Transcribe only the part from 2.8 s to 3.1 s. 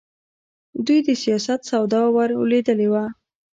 وه.